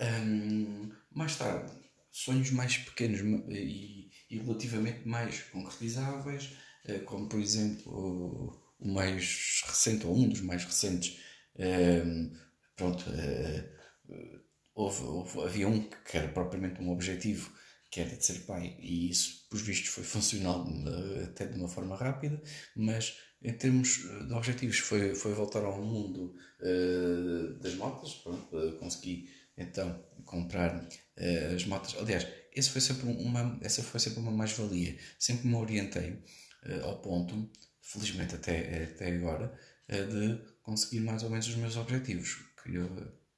Um, 0.00 0.90
mais 1.12 1.36
tarde 1.36 1.70
sonhos 2.10 2.50
mais 2.50 2.76
pequenos 2.78 3.20
e, 3.48 4.10
e 4.28 4.38
relativamente 4.38 5.06
mais 5.06 5.42
concretizáveis, 5.44 6.56
uh, 6.88 7.00
como 7.04 7.28
por 7.28 7.40
exemplo 7.40 7.92
o, 7.92 8.92
mais 8.92 9.62
recente, 9.66 10.06
ou 10.06 10.16
um 10.16 10.28
dos 10.28 10.40
mais 10.40 10.64
recentes, 10.64 11.18
uh, 11.56 12.36
pronto, 12.76 13.04
houve, 14.74 15.02
houve, 15.02 15.40
havia 15.42 15.68
um 15.68 15.82
que 15.82 16.16
era 16.16 16.28
propriamente 16.28 16.80
um 16.80 16.90
objetivo 16.90 17.52
que 17.90 18.00
era 18.00 18.16
de 18.16 18.24
ser 18.24 18.40
pai, 18.46 18.76
e 18.78 19.10
isso, 19.10 19.46
por 19.50 19.58
vistos, 19.60 19.90
foi 19.90 20.04
funcional 20.04 20.66
até 21.24 21.46
de 21.46 21.58
uma 21.58 21.68
forma 21.68 21.96
rápida, 21.96 22.40
mas 22.76 23.16
em 23.42 23.52
termos 23.52 24.02
de 24.26 24.32
objetivos, 24.32 24.78
foi, 24.78 25.14
foi 25.14 25.32
voltar 25.32 25.64
ao 25.64 25.82
mundo 25.82 26.34
das 27.60 27.74
motas. 27.74 28.14
Pronto, 28.16 28.76
consegui 28.78 29.30
então 29.62 30.04
comprar 30.24 30.76
uh, 30.76 31.54
as 31.54 31.64
motas. 31.66 31.94
Aliás, 31.98 32.26
esse 32.52 32.70
foi 32.70 32.80
sempre 32.80 33.06
uma, 33.08 33.58
essa 33.62 33.82
foi 33.82 34.00
sempre 34.00 34.20
uma 34.20 34.32
mais-valia. 34.32 34.96
Sempre 35.18 35.48
me 35.48 35.54
orientei 35.54 36.22
ao 36.82 37.00
ponto, 37.00 37.50
felizmente 37.80 38.34
até, 38.34 38.84
até 38.84 39.16
agora, 39.16 39.58
de 39.88 40.38
conseguir 40.62 41.00
mais 41.00 41.22
ou 41.22 41.30
menos 41.30 41.48
os 41.48 41.54
meus 41.56 41.76
objetivos. 41.76 42.44
Queria 42.62 42.86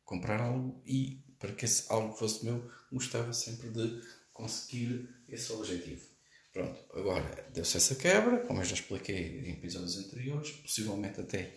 comprar 0.04 0.40
algo 0.40 0.82
e, 0.86 1.24
para 1.38 1.52
que 1.52 1.64
esse 1.64 1.84
algo 1.88 2.14
fosse 2.14 2.44
meu, 2.44 2.70
gostava 2.90 3.32
sempre 3.32 3.70
de 3.70 4.02
conseguir 4.32 5.08
esse 5.28 5.52
objetivo. 5.52 6.12
Pronto, 6.52 6.84
agora 6.94 7.48
deu-se 7.54 7.78
essa 7.78 7.94
quebra, 7.94 8.40
como 8.40 8.60
eu 8.60 8.64
já 8.64 8.74
expliquei 8.74 9.40
em 9.40 9.52
episódios 9.52 9.96
anteriores, 9.96 10.50
possivelmente 10.50 11.20
até, 11.20 11.54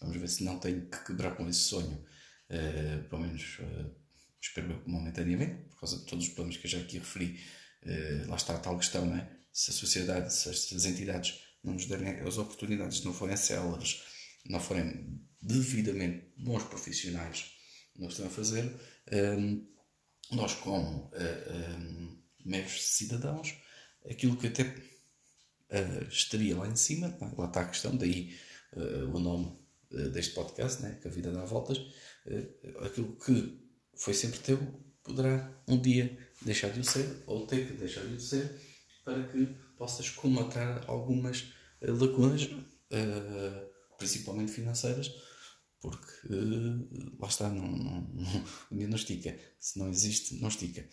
vamos 0.00 0.16
ver 0.16 0.28
se 0.28 0.44
não 0.44 0.58
tenho 0.60 0.88
que 0.88 1.04
quebrar 1.04 1.34
com 1.36 1.48
esse 1.48 1.60
sonho, 1.60 2.04
uh, 2.50 3.08
pelo 3.08 3.22
menos 3.22 3.58
uh, 3.58 3.90
espero 4.40 4.72
eu 4.72 4.82
momentaneamente, 4.86 5.68
por 5.68 5.80
causa 5.80 5.98
de 5.98 6.06
todos 6.06 6.26
os 6.26 6.32
problemas 6.32 6.60
que 6.60 6.66
eu 6.66 6.70
já 6.70 6.78
aqui 6.78 6.98
referi, 6.98 7.40
uh, 7.84 8.28
lá 8.28 8.36
está 8.36 8.54
a 8.54 8.58
tal 8.58 8.76
questão, 8.76 9.06
não 9.06 9.16
é? 9.16 9.36
se 9.52 9.70
a 9.70 9.74
sociedade, 9.74 10.32
se 10.32 10.48
as, 10.48 10.60
se 10.60 10.74
as 10.74 10.84
entidades 10.84 11.40
não 11.64 11.72
nos 11.72 11.86
derem 11.86 12.20
as 12.20 12.38
oportunidades, 12.38 13.02
não 13.02 13.12
forem 13.12 13.36
céleres, 13.36 14.02
não 14.46 14.60
forem 14.60 15.20
devidamente 15.40 16.32
bons 16.36 16.64
profissionais 16.64 17.52
que 17.96 18.04
estão 18.04 18.26
a 18.26 18.30
fazer, 18.30 18.70
nós 20.30 20.54
como 20.56 21.10
meros 22.44 22.82
cidadãos, 22.82 23.54
aquilo 24.08 24.36
que 24.36 24.46
até 24.46 24.62
uh, 24.62 26.08
estaria 26.08 26.56
lá 26.56 26.68
em 26.68 26.76
cima, 26.76 27.10
tá? 27.10 27.30
lá 27.36 27.46
está 27.46 27.60
a 27.62 27.68
questão, 27.68 27.96
daí 27.96 28.36
uh, 28.72 29.14
o 29.14 29.18
nome 29.18 29.58
uh, 29.90 30.10
deste 30.10 30.34
podcast, 30.34 30.82
né? 30.82 30.98
que 31.00 31.08
a 31.08 31.10
vida 31.10 31.32
dá 31.32 31.44
voltas, 31.44 31.78
aquilo 32.84 33.16
que 33.16 33.65
foi 33.96 34.14
sempre 34.14 34.38
teu 34.40 34.58
poderá 35.02 35.52
um 35.68 35.80
dia 35.80 36.18
deixar 36.42 36.70
de 36.70 36.80
o 36.80 36.84
ser, 36.84 37.22
ou 37.26 37.46
ter 37.46 37.66
que 37.66 37.74
deixar 37.74 38.04
de 38.04 38.14
o 38.14 38.20
ser, 38.20 38.60
para 39.04 39.26
que 39.28 39.46
possas 39.78 40.10
comatar 40.10 40.84
algumas 40.88 41.52
lacunas, 41.80 42.48
principalmente 43.96 44.50
financeiras, 44.50 45.12
porque 45.80 46.28
lá 47.20 47.28
está, 47.28 47.48
não, 47.48 47.66
não, 47.68 48.00
não, 48.00 48.44
o 48.70 48.70
dinheiro 48.70 48.90
não 48.90 48.96
estica. 48.96 49.38
Se 49.60 49.78
não 49.78 49.88
existe, 49.88 50.34
não 50.40 50.48
estica. 50.48 50.84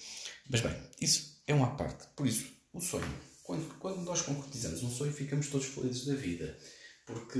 Mas 0.49 0.61
bem, 0.61 0.75
isso 1.01 1.41
é 1.47 1.53
uma 1.53 1.75
parte. 1.75 2.07
Por 2.15 2.27
isso, 2.27 2.51
o 2.71 2.79
sonho. 2.79 3.13
Quando, 3.43 3.67
quando 3.79 4.03
nós 4.03 4.21
concretizamos 4.21 4.83
um 4.83 4.89
sonho, 4.89 5.11
ficamos 5.11 5.47
todos 5.47 5.67
felizes 5.67 6.05
da 6.05 6.15
vida, 6.15 6.57
porque 7.05 7.39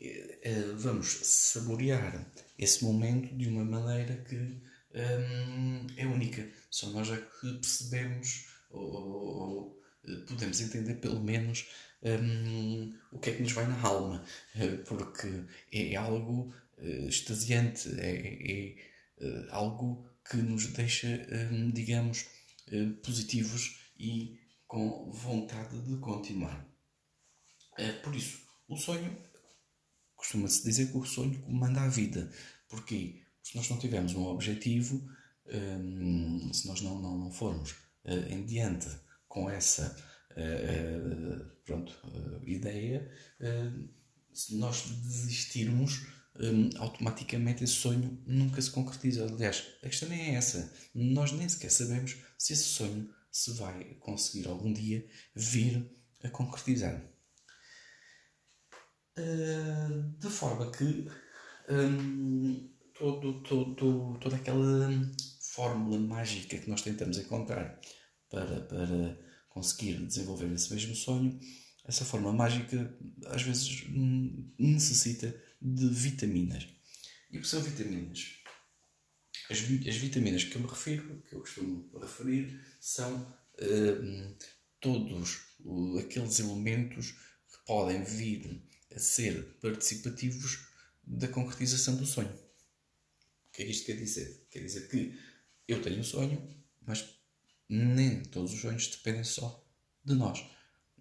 eh, 0.00 0.38
eh, 0.42 0.72
vamos 0.76 1.06
saborear 1.22 2.32
esse 2.58 2.84
momento 2.84 3.36
de 3.36 3.48
uma 3.48 3.64
maneira 3.64 4.16
que 4.24 4.60
hum, 4.96 5.86
é 5.96 6.06
única. 6.06 6.48
Só 6.70 6.88
nós 6.90 7.10
é 7.10 7.16
que 7.16 7.52
percebemos 7.54 8.48
ou, 8.70 8.82
ou, 8.82 9.26
ou 9.26 9.82
eh, 10.06 10.24
podemos 10.26 10.60
entender 10.60 10.94
pelo 10.96 11.20
menos 11.22 11.68
hum, 12.02 12.96
o 13.12 13.18
que 13.18 13.30
é 13.30 13.34
que 13.34 13.42
nos 13.42 13.52
vai 13.52 13.66
na 13.66 13.80
alma, 13.80 14.24
porque 14.86 15.44
é 15.72 15.96
algo 15.96 16.54
extasiante, 17.08 17.88
é, 17.98 18.74
é 19.18 19.46
algo 19.50 20.06
que 20.28 20.36
nos 20.36 20.66
deixa, 20.68 21.08
hum, 21.50 21.70
digamos, 21.70 22.26
positivos 23.02 23.80
e 23.98 24.38
com 24.66 25.10
vontade 25.10 25.80
de 25.82 25.96
continuar. 25.98 26.66
É, 27.78 27.92
por 27.92 28.14
isso, 28.14 28.40
o 28.68 28.76
sonho, 28.76 29.16
costuma-se 30.14 30.64
dizer 30.64 30.90
que 30.90 30.98
o 30.98 31.04
sonho 31.04 31.40
comanda 31.42 31.82
a 31.82 31.88
vida. 31.88 32.30
Porquê? 32.68 33.22
Se 33.46 33.54
nós 33.54 33.70
não 33.70 33.78
tivermos 33.78 34.12
um 34.14 34.24
objetivo, 34.24 35.08
hum, 35.46 36.52
se 36.52 36.66
nós 36.66 36.80
não, 36.80 37.00
não, 37.00 37.16
não 37.16 37.30
formos 37.30 37.76
uh, 38.04 38.28
em 38.28 38.44
diante 38.44 38.88
com 39.28 39.48
essa 39.48 39.96
uh, 40.32 41.44
uh, 41.44 41.50
pronto, 41.64 41.94
ideia, 42.44 43.08
se 44.32 44.56
nós 44.56 44.82
desistirmos, 45.00 46.08
um, 46.40 46.70
automaticamente 46.78 47.62
esse 47.62 47.74
sonho 47.74 48.20
nunca 48.26 48.60
se 48.60 48.70
concretiza. 48.70 49.24
Aliás, 49.24 49.64
a 49.80 49.88
questão 49.88 50.08
nem 50.08 50.32
é 50.32 50.34
essa. 50.34 50.72
Nós 50.92 51.30
nem 51.30 51.48
sequer 51.48 51.70
sabemos 51.70 52.16
se 52.36 52.52
esse 52.52 52.64
sonho 52.64 53.08
se 53.30 53.52
vai 53.52 53.94
conseguir 54.00 54.48
algum 54.48 54.72
dia 54.72 55.08
vir 55.36 55.88
a 56.24 56.28
concretizar. 56.30 57.00
De 60.18 60.28
forma 60.28 60.70
que 60.72 61.08
um, 61.68 62.75
todo, 62.98 63.42
todo, 63.42 64.18
toda 64.18 64.36
aquela 64.36 64.90
fórmula 65.40 65.98
mágica 65.98 66.58
que 66.58 66.68
nós 66.68 66.82
tentamos 66.82 67.18
encontrar 67.18 67.80
para, 68.30 68.60
para 68.62 69.18
conseguir 69.48 70.04
desenvolver 70.06 70.52
esse 70.52 70.72
mesmo 70.72 70.94
sonho, 70.94 71.38
essa 71.84 72.04
fórmula 72.04 72.32
mágica 72.32 72.94
às 73.26 73.42
vezes 73.42 73.84
necessita 74.58 75.34
de 75.60 75.88
vitaminas. 75.88 76.68
E 77.30 77.38
o 77.38 77.40
que 77.40 77.48
são 77.48 77.62
vitaminas? 77.62 78.34
As, 79.50 79.58
as 79.58 79.96
vitaminas 79.96 80.44
que 80.44 80.56
eu 80.56 80.62
me 80.62 80.68
refiro, 80.68 81.22
que 81.28 81.34
eu 81.34 81.40
costumo 81.40 81.88
referir, 81.98 82.60
são 82.80 83.16
uh, 83.16 84.36
todos 84.80 85.40
uh, 85.60 85.98
aqueles 85.98 86.40
elementos 86.40 87.12
que 87.12 87.64
podem 87.66 88.02
vir 88.02 88.62
a 88.94 88.98
ser 88.98 89.56
participativos 89.60 90.66
da 91.04 91.28
concretização 91.28 91.96
do 91.96 92.04
sonho. 92.04 92.45
Que 93.56 93.62
é 93.62 93.64
que 93.64 93.72
isto 93.72 93.86
quer 93.86 93.96
dizer? 93.96 94.46
Quer 94.50 94.58
dizer 94.58 94.86
que 94.86 95.18
eu 95.66 95.80
tenho 95.80 96.00
um 96.00 96.04
sonho, 96.04 96.46
mas 96.86 97.18
nem 97.66 98.22
todos 98.22 98.52
os 98.52 98.60
sonhos 98.60 98.86
dependem 98.88 99.24
só 99.24 99.66
de 100.04 100.14
nós. 100.14 100.44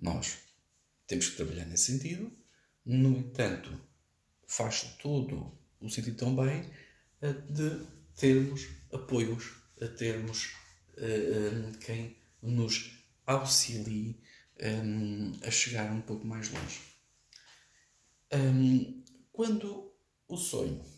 Nós 0.01 0.37
temos 1.05 1.27
que 1.27 1.35
trabalhar 1.35 1.65
nesse 1.65 1.91
sentido, 1.91 2.31
no 2.85 3.17
entanto, 3.17 3.77
faz 4.47 4.83
todo 5.01 5.59
o 5.81 5.89
sentido 5.89 6.15
também 6.15 6.61
uh, 7.21 7.51
de 7.51 7.85
termos 8.15 8.65
apoios, 8.93 9.51
a 9.81 9.89
termos 9.89 10.53
uh, 10.97 11.67
um, 11.67 11.73
quem 11.73 12.15
nos 12.41 13.03
auxilie 13.25 14.17
a 15.45 15.51
chegar 15.51 15.91
um 15.91 15.99
pouco 15.99 16.25
mais 16.25 16.49
longe. 16.49 16.79
Um, 18.31 19.03
quando 19.33 19.93
o 20.29 20.37
sonho 20.37 20.94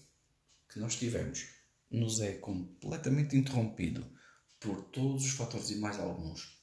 que 0.78 0.82
nós 0.82 0.96
tivemos 0.96 1.48
nos 1.90 2.22
é 2.22 2.34
completamente 2.34 3.36
interrompido 3.36 4.06
por 4.60 4.84
todos 4.92 5.26
os 5.26 5.32
fatores 5.32 5.72
e 5.72 5.78
mais 5.78 6.00
alguns, 6.00 6.62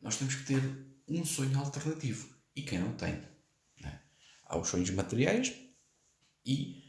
nós 0.00 0.16
temos 0.16 0.36
que 0.36 0.46
ter 0.46 0.62
um 1.08 1.24
sonho 1.24 1.58
alternativo. 1.58 2.32
E 2.54 2.62
quem 2.62 2.78
não 2.78 2.96
tem? 2.96 3.20
Né? 3.80 4.02
Há 4.44 4.56
os 4.56 4.68
sonhos 4.68 4.90
materiais 4.90 5.52
e 6.46 6.84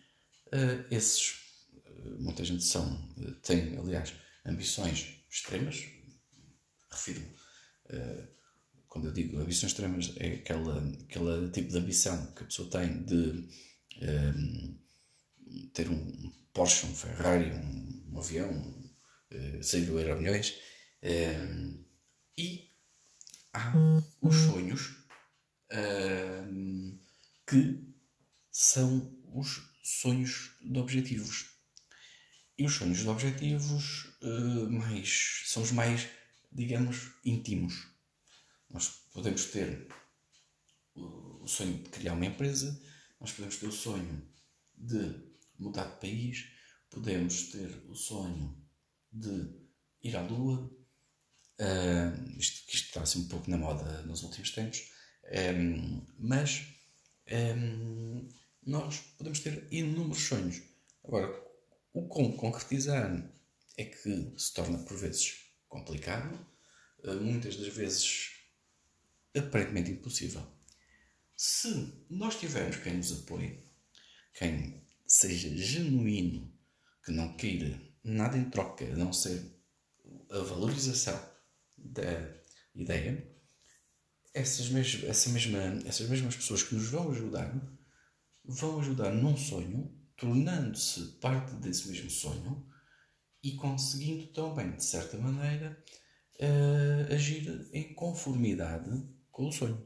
uh, 0.48 0.86
esses, 0.92 1.66
uh, 1.74 2.22
muita 2.22 2.44
gente 2.44 2.64
são, 2.64 2.94
uh, 3.18 3.32
tem, 3.42 3.78
aliás, 3.78 4.14
ambições 4.46 5.24
extremas, 5.30 5.86
refiro 6.92 7.42
quando 8.88 9.08
eu 9.08 9.12
digo 9.12 9.38
ambições 9.38 9.72
extremas, 9.72 10.14
é 10.18 10.36
aquela, 10.36 10.82
aquela 11.04 11.52
tipo 11.52 11.70
de 11.70 11.78
ambição 11.78 12.34
que 12.34 12.44
a 12.44 12.46
pessoa 12.46 12.70
tem 12.70 13.04
de 13.04 13.50
ter 15.74 15.90
um 15.90 16.21
Porsche, 16.54 16.86
um 16.86 16.96
Ferrari, 16.96 17.52
um, 17.52 18.12
um 18.14 18.20
avião, 18.20 18.52
uh, 18.52 19.64
sei 19.64 19.86
lá, 19.86 20.16
milhões. 20.16 20.60
Um, 21.04 21.84
e 22.38 22.72
há 23.54 23.74
os 24.22 24.36
sonhos 24.36 24.96
um, 25.72 27.00
que 27.48 27.84
são 28.52 29.18
os 29.34 29.62
sonhos 29.84 30.52
de 30.62 30.80
objetivos. 30.80 31.52
E 32.58 32.66
os 32.66 32.76
sonhos 32.76 33.00
de 33.00 33.10
objetivos 33.10 34.06
uh, 34.22 34.70
mais, 34.70 35.44
são 35.46 35.64
os 35.64 35.72
mais, 35.72 36.08
digamos, 36.52 37.12
íntimos. 37.26 37.88
Nós 38.70 38.88
podemos 39.14 39.46
ter 39.46 39.88
o 40.96 41.48
sonho 41.48 41.78
de 41.78 41.90
criar 41.90 42.14
uma 42.14 42.26
empresa, 42.26 42.80
nós 43.20 43.32
podemos 43.32 43.58
ter 43.58 43.68
o 43.68 43.72
sonho 43.72 44.28
de 44.78 45.31
mudar 45.62 45.86
de 45.86 46.00
país, 46.00 46.48
podemos 46.90 47.52
ter 47.52 47.84
o 47.88 47.96
sonho 47.96 48.58
de 49.12 49.54
ir 50.04 50.16
à 50.16 50.22
Lua, 50.22 50.70
Uh, 51.62 52.40
isto, 52.40 52.68
isto 52.74 52.88
está 52.88 53.04
assim 53.04 53.20
um 53.20 53.28
pouco 53.28 53.48
na 53.48 53.56
moda 53.56 54.02
nos 54.02 54.24
últimos 54.24 54.50
tempos, 54.50 54.92
um, 55.56 56.04
mas 56.18 56.66
um, 57.32 58.28
nós 58.66 58.98
podemos 59.16 59.42
ter 59.42 59.68
inúmeros 59.72 60.24
sonhos. 60.24 60.60
Agora, 61.04 61.32
o 61.94 62.08
como 62.08 62.36
concretizar 62.36 63.32
é 63.78 63.86
que 63.86 64.34
se 64.40 64.54
torna 64.56 64.80
por 64.80 64.98
vezes 64.98 65.52
complicado, 65.68 66.34
uh, 67.04 67.22
muitas 67.22 67.56
das 67.58 67.68
vezes 67.68 68.32
aparentemente 69.38 69.92
impossível. 69.92 70.42
Se 71.38 72.06
nós 72.10 72.40
tivermos 72.40 72.78
quem 72.78 72.98
nos 72.98 73.12
apoie, 73.12 73.64
quem 74.34 74.81
seja 75.12 75.50
genuíno, 75.58 76.50
que 77.04 77.12
não 77.12 77.36
queira 77.36 77.78
nada 78.02 78.38
em 78.38 78.50
troca, 78.50 78.86
a 78.86 78.96
não 78.96 79.12
ser 79.12 79.62
a 80.30 80.40
valorização 80.40 81.22
da 81.78 82.34
ideia, 82.74 83.30
essas, 84.34 84.70
mes 84.70 85.04
essa 85.04 85.30
mesma, 85.32 85.60
essas 85.86 86.08
mesmas 86.08 86.38
pessoas 86.38 86.64
que 86.64 86.76
nos 86.76 86.88
vão 86.88 87.12
ajudar 87.12 87.54
vão 88.46 88.80
ajudar 88.80 89.12
num 89.12 89.36
sonho, 89.36 89.94
tornando-se 90.16 91.18
parte 91.20 91.56
desse 91.56 91.90
mesmo 91.90 92.10
sonho 92.10 92.66
e 93.44 93.52
conseguindo 93.58 94.28
também, 94.28 94.78
de 94.78 94.86
certa 94.86 95.18
maneira, 95.18 95.84
uh, 96.40 97.14
agir 97.14 97.70
em 97.74 97.94
conformidade 97.94 98.90
com 99.30 99.50
o 99.50 99.52
sonho. 99.52 99.86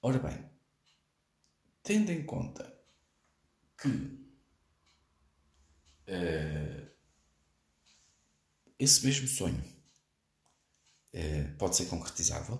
Ora 0.00 0.18
bem, 0.18 0.53
tendo 1.84 2.10
em 2.10 2.24
conta 2.24 2.74
que 3.80 3.88
uh, 6.08 6.90
esse 8.78 9.04
mesmo 9.04 9.28
sonho 9.28 9.62
uh, 11.14 11.56
pode 11.58 11.76
ser 11.76 11.86
concretizável, 11.86 12.58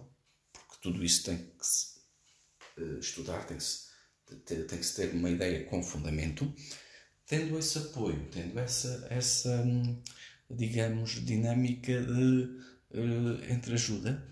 porque 0.53 0.77
tudo 0.83 1.03
isso 1.03 1.25
tem 1.25 1.39
que 1.39 1.67
se 1.67 1.99
uh, 2.79 2.99
estudar, 2.99 3.47
tem 3.47 3.57
que 3.57 3.65
se, 3.65 3.89
ter, 4.45 4.67
tem 4.67 4.79
que 4.79 4.85
se 4.85 4.95
ter 4.95 5.15
uma 5.15 5.31
ideia 5.31 5.65
com 5.65 5.83
fundamento, 5.83 6.55
tendo 7.27 7.59
esse 7.59 7.79
apoio, 7.79 8.29
tendo 8.31 8.59
essa, 8.59 9.07
essa 9.11 9.63
hum, 9.63 10.03
digamos, 10.51 11.25
dinâmica 11.25 12.05
de 12.05 12.63
entre 13.51 13.73
ajuda, 13.73 14.23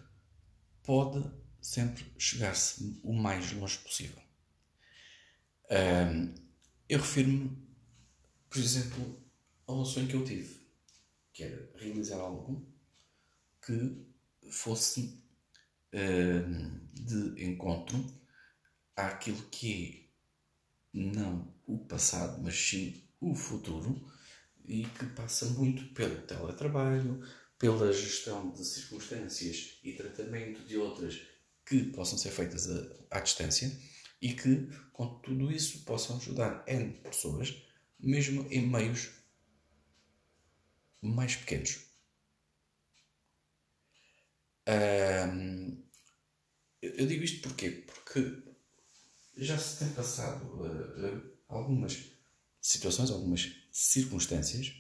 pode 0.85 1.29
sempre 1.61 2.05
chegar-se 2.19 3.01
o 3.03 3.13
mais 3.13 3.51
longe 3.53 3.79
possível. 3.79 4.22
Um, 5.73 6.35
eu 6.87 6.99
refiro-me, 6.99 7.57
por 8.51 8.59
exemplo, 8.59 9.19
a 9.67 9.73
um 9.73 9.87
sonho 9.87 10.07
que 10.07 10.15
eu 10.15 10.25
tive, 10.25 10.61
que 11.33 11.45
era 11.45 11.71
realizar 11.77 12.17
algo 12.17 12.71
que 13.65 14.05
fosse 14.51 15.19
de 15.93 17.45
encontro 17.45 18.05
àquilo 18.97 19.43
que 19.51 20.09
é 20.95 20.99
não 20.99 21.55
o 21.67 21.79
passado, 21.87 22.43
mas 22.43 22.55
sim 22.55 23.03
o 23.19 23.35
futuro 23.35 24.11
e 24.65 24.85
que 24.85 25.07
passa 25.07 25.47
muito 25.47 25.95
pelo 25.95 26.21
teletrabalho, 26.23 27.27
pela 27.59 27.93
gestão 27.93 28.51
de 28.53 28.65
circunstâncias 28.65 29.79
e 29.83 29.93
tratamento 29.93 30.67
de 30.67 30.77
outras 30.77 31.21
que 31.65 31.85
possam 31.93 32.19
ser 32.19 32.31
feitas 32.31 32.69
à 33.11 33.21
distância 33.21 33.71
e 34.23 34.33
que, 34.33 34.69
com 34.93 35.19
tudo 35.19 35.51
isso, 35.51 35.85
possam 35.85 36.17
ajudar 36.17 36.65
N 36.69 36.93
pessoas, 37.01 37.61
mesmo 37.99 38.47
em 38.53 38.65
meios 38.65 39.11
mais 41.01 41.35
pequenos. 41.35 41.81
eu 46.81 47.07
digo 47.07 47.25
isto 47.25 47.43
porquê? 47.49 47.71
Porque 47.71 48.43
já 49.37 49.59
se 49.59 49.81
tem 49.81 49.93
passado 49.93 50.45
uh, 50.63 51.37
algumas 51.49 52.13
situações, 52.61 53.11
algumas 53.11 53.53
circunstâncias 53.73 54.73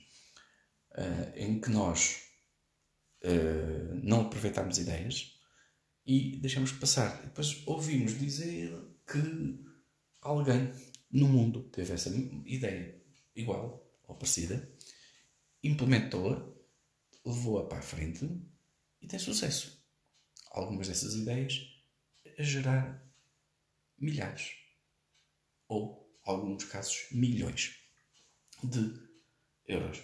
uh, 0.93 1.37
em 1.37 1.61
que 1.61 1.69
nós 1.69 2.23
uh, 3.25 3.95
não 4.05 4.23
aproveitámos 4.23 4.79
ideias 4.79 5.37
e 6.07 6.37
deixamos 6.37 6.71
passar. 6.71 7.23
Depois 7.23 7.63
ouvimos 7.67 8.17
dizer 8.19 8.92
que 9.07 9.65
alguém 10.21 10.73
no 11.11 11.29
mundo 11.29 11.65
teve 11.71 11.93
essa 11.93 12.11
ideia 12.47 13.03
igual 13.35 13.83
ou 14.05 14.15
parecida, 14.15 14.71
implementou-a, 15.63 16.51
levou-a 17.25 17.67
para 17.67 17.79
a 17.79 17.83
frente 17.83 18.29
e 19.01 19.07
tem 19.07 19.19
sucesso. 19.19 19.81
Algumas 20.51 20.89
dessas 20.89 21.15
ideias 21.15 21.61
a 22.39 22.43
gerar 22.43 23.03
milhares 23.99 24.53
ou, 25.69 26.13
em 26.27 26.31
alguns 26.31 26.65
casos, 26.65 27.07
milhões 27.11 27.79
de 28.63 28.95
euros. 29.67 29.99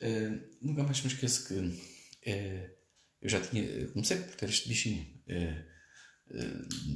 Uh, 0.00 0.56
nunca 0.60 0.82
mais 0.82 1.00
me 1.00 1.08
esqueço 1.08 1.48
que 1.48 1.54
uh, 1.54 2.76
eu 3.20 3.28
já 3.28 3.40
tinha. 3.40 3.88
Comecei 3.88 4.18
por 4.18 4.34
ter 4.36 4.48
este 4.48 4.68
bichinho. 4.68 5.02
Uh, 5.26 5.32
eh, 5.32 5.73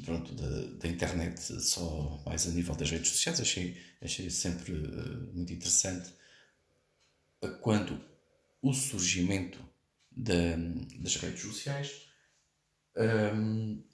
pronto, 0.05 0.35
da, 0.35 0.63
da, 0.79 0.89
internet 0.89 1.41
só 1.61 2.23
mais 2.27 2.47
a 2.47 2.51
nível 2.51 2.75
das 2.75 2.91
redes 2.91 3.11
sociais. 3.11 3.41
Achei, 3.41 3.77
achei 4.01 4.31
sempre 4.31 4.73
uh, 4.73 5.35
muito 5.35 5.53
interessante 5.53 6.13
quando 7.61 8.01
o 8.61 8.73
surgimento 8.73 9.59
da, 10.11 10.57
das 11.01 11.17
redes 11.17 11.43
sociais 11.43 12.09
um, 12.97 13.85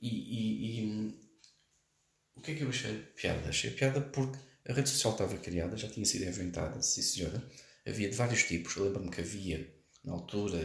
e, 0.00 0.08
e, 0.08 0.80
e, 0.80 1.26
o 2.34 2.40
que 2.40 2.52
é 2.52 2.54
que 2.54 2.62
eu 2.62 2.68
achei 2.68 2.98
piada? 3.14 3.48
Achei 3.48 3.70
piada 3.70 4.00
porque 4.00 4.38
a 4.68 4.72
rede 4.72 4.88
social 4.88 5.12
estava 5.12 5.36
criada, 5.38 5.76
já 5.76 5.88
tinha 5.88 6.06
sido 6.06 6.24
inventada, 6.24 6.80
sim 6.82 7.02
senhora, 7.02 7.42
havia 7.86 8.08
de 8.08 8.16
vários 8.16 8.44
tipos. 8.44 8.76
Lembro-me 8.76 9.10
que 9.10 9.20
havia 9.20 9.74
na 10.04 10.12
altura 10.12 10.58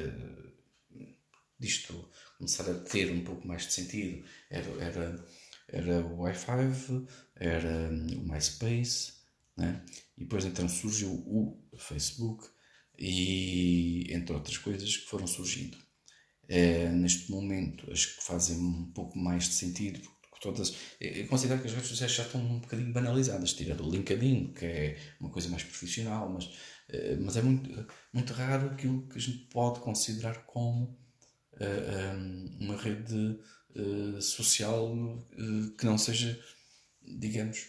disto 1.59 2.09
começar 2.41 2.69
a 2.69 2.73
ter 2.73 3.12
um 3.12 3.23
pouco 3.23 3.47
mais 3.47 3.67
de 3.67 3.73
sentido. 3.73 4.25
Era, 4.49 4.69
era, 4.84 5.25
era 5.67 6.06
o 6.06 6.21
Wi-Fi, 6.21 7.06
era 7.36 7.89
o 7.89 8.27
MySpace, 8.27 9.13
né? 9.56 9.86
e 10.17 10.21
depois 10.21 10.43
então 10.43 10.67
surgiu 10.67 11.12
o 11.12 11.63
Facebook, 11.77 12.47
e 12.97 14.06
entre 14.10 14.34
outras 14.34 14.58
coisas 14.58 14.97
que 14.97 15.06
foram 15.06 15.27
surgindo. 15.27 15.77
É, 16.47 16.89
neste 16.89 17.32
momento, 17.32 17.89
as 17.91 18.06
que 18.06 18.23
fazem 18.23 18.58
um 18.58 18.91
pouco 18.91 19.17
mais 19.17 19.45
de 19.45 19.54
sentido, 19.54 20.01
todas. 20.41 20.75
Eu 20.99 21.27
considero 21.27 21.62
que 21.62 21.67
as 21.67 21.73
redes 21.73 21.89
sociais 21.89 22.12
já 22.12 22.23
estão 22.23 22.41
um 22.41 22.60
bocadinho 22.60 22.91
banalizadas, 22.91 23.54
tirando 23.54 23.86
o 23.86 23.89
LinkedIn, 23.89 24.54
que 24.54 24.65
é 24.65 24.97
uma 25.19 25.30
coisa 25.30 25.47
mais 25.49 25.63
profissional, 25.63 26.30
mas, 26.30 26.49
eh, 26.89 27.15
mas 27.17 27.38
é 27.38 27.41
muito, 27.41 27.88
muito 28.12 28.34
raro 28.34 28.71
aquilo 28.71 29.08
que 29.08 29.17
a 29.17 29.21
gente 29.21 29.45
pode 29.45 29.80
considerar 29.82 30.45
como 30.45 30.99
uma 32.60 32.76
rede 32.78 33.39
uh, 33.76 34.21
social 34.21 34.93
uh, 34.93 35.71
que 35.78 35.86
não 35.86 35.97
seja, 35.97 36.39
digamos, 37.02 37.67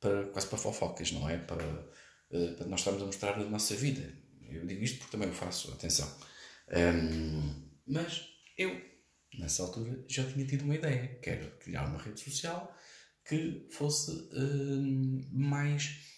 para, 0.00 0.26
quase 0.28 0.46
para 0.46 0.58
fofocas, 0.58 1.12
não 1.12 1.28
é? 1.28 1.38
Para, 1.38 1.64
uh, 1.64 2.54
para 2.56 2.66
nós 2.66 2.80
estarmos 2.80 3.02
a 3.02 3.06
mostrar 3.06 3.34
a 3.34 3.44
nossa 3.44 3.74
vida. 3.74 4.12
Eu 4.48 4.66
digo 4.66 4.82
isto 4.82 4.98
porque 4.98 5.12
também 5.12 5.30
o 5.30 5.34
faço, 5.34 5.72
atenção. 5.72 6.08
Um, 6.72 7.70
mas 7.86 8.28
eu, 8.56 8.80
nessa 9.38 9.62
altura, 9.62 10.04
já 10.08 10.24
tinha 10.24 10.46
tido 10.46 10.62
uma 10.62 10.74
ideia, 10.74 11.18
que 11.20 11.30
era 11.30 11.50
criar 11.58 11.86
uma 11.86 11.98
rede 11.98 12.20
social 12.20 12.74
que 13.28 13.68
fosse 13.70 14.28
mais 15.30 16.08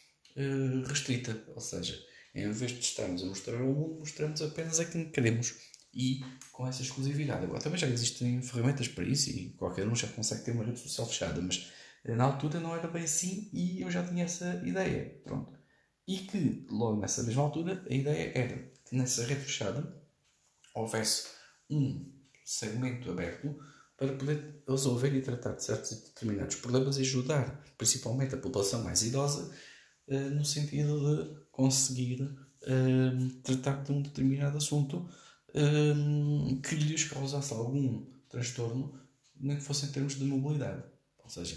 restrita, 0.86 1.44
ou 1.48 1.60
seja, 1.60 1.98
em 2.34 2.50
vez 2.50 2.72
de 2.72 2.80
estarmos 2.80 3.22
a 3.22 3.26
mostrar 3.26 3.60
ao 3.60 3.66
mundo, 3.66 3.98
mostramos 3.98 4.40
apenas 4.40 4.80
aquilo 4.80 5.04
que 5.06 5.10
queremos 5.10 5.54
e 5.94 6.24
com 6.50 6.66
essa 6.66 6.82
exclusividade. 6.82 7.44
Agora 7.44 7.60
também 7.60 7.78
já 7.78 7.86
existem 7.86 8.40
ferramentas 8.42 8.88
para 8.88 9.04
isso 9.04 9.30
e 9.30 9.50
qualquer 9.50 9.86
um 9.86 9.94
já 9.94 10.08
consegue 10.08 10.44
ter 10.44 10.52
uma 10.52 10.64
rede 10.64 10.78
social 10.78 11.06
fechada, 11.06 11.40
mas 11.40 11.70
eh, 12.04 12.14
na 12.14 12.24
altura 12.24 12.60
não 12.60 12.74
era 12.74 12.88
bem 12.88 13.04
assim 13.04 13.50
e 13.52 13.80
eu 13.80 13.90
já 13.90 14.06
tinha 14.06 14.24
essa 14.24 14.62
ideia. 14.64 15.20
Pronto. 15.24 15.52
E 16.06 16.18
que 16.18 16.66
logo 16.70 17.00
nessa 17.00 17.22
mesma 17.22 17.42
altura 17.42 17.84
a 17.88 17.94
ideia 17.94 18.32
era 18.34 18.72
que 18.88 18.96
nessa 18.96 19.24
rede 19.24 19.42
fechada 19.42 20.02
houvesse 20.74 21.28
um 21.70 22.10
segmento 22.44 23.10
aberto 23.10 23.54
para 23.96 24.14
poder 24.14 24.62
resolver 24.68 25.14
e 25.14 25.22
tratar 25.22 25.52
de 25.52 25.64
certos 25.64 25.90
determinados 25.90 26.56
problemas 26.56 26.96
e 26.98 27.02
ajudar 27.02 27.62
principalmente 27.78 28.34
a 28.34 28.38
população 28.38 28.82
mais 28.82 29.02
idosa 29.02 29.54
eh, 30.08 30.30
no 30.30 30.44
sentido 30.44 30.98
de 30.98 31.40
conseguir 31.52 32.28
eh, 32.62 33.12
tratar 33.44 33.82
de 33.84 33.92
um 33.92 34.02
determinado 34.02 34.56
assunto 34.56 35.08
um, 35.54 36.60
que 36.60 36.74
lhes 36.74 37.04
causasse 37.04 37.52
algum 37.52 38.06
transtorno, 38.28 38.98
nem 39.38 39.56
que 39.56 39.62
fosse 39.62 39.86
em 39.86 39.92
termos 39.92 40.16
de 40.16 40.24
mobilidade. 40.24 40.82
Ou 41.18 41.28
seja, 41.28 41.56